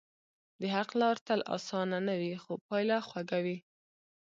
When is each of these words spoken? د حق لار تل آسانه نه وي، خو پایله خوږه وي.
د 0.59 0.61
حق 0.75 0.91
لار 1.01 1.17
تل 1.27 1.41
آسانه 1.55 1.97
نه 2.07 2.13
وي، 2.21 2.33
خو 2.43 2.51
پایله 2.67 2.97
خوږه 3.07 3.39
وي. 3.45 3.57